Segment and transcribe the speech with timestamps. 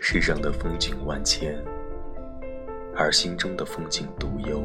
[0.00, 1.58] 世上的风景万千，
[2.96, 4.62] 而心中的风景独有。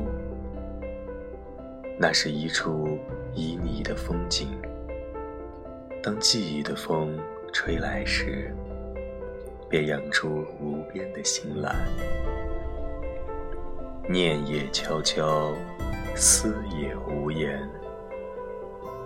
[2.00, 2.98] 那是一处
[3.36, 4.48] 旖旎的风景。
[6.02, 7.18] 当记忆的风
[7.52, 8.54] 吹来时，
[9.68, 11.76] 便扬出无边的心来。
[14.08, 15.52] 念也悄悄，
[16.16, 17.68] 思也无言，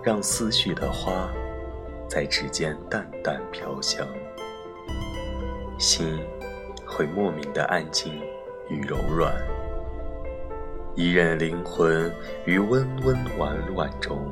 [0.02, 1.30] 让思绪的花
[2.08, 4.06] 在指尖淡淡飘香，
[5.78, 6.18] 心
[6.84, 8.12] 会莫名的安静
[8.68, 9.32] 与柔软。
[10.96, 12.12] 一任灵魂
[12.44, 14.28] 于温温婉婉中，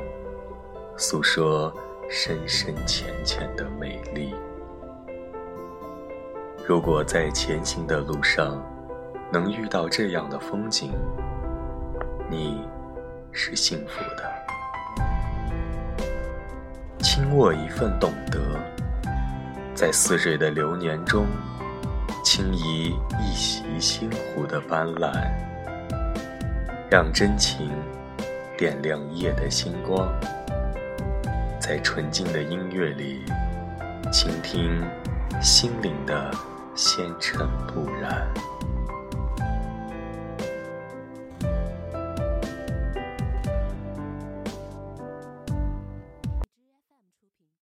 [0.97, 1.73] 诉说
[2.11, 4.35] 深深浅浅的美丽。
[6.67, 8.61] 如果在前行的路上，
[9.33, 10.93] 能遇到这样的风景，
[12.29, 12.67] 你
[13.31, 14.33] 是幸福的。
[16.99, 18.41] 轻握一份懂得，
[19.77, 21.27] 在似水的流年中，
[22.25, 25.13] 轻移一袭星湖的斑斓。
[26.91, 27.71] 让真情
[28.57, 30.09] 点亮夜的星光，
[31.61, 33.23] 在纯净的音乐里
[34.11, 34.83] 倾听
[35.43, 36.31] 心灵的
[36.75, 38.27] 纤尘不染。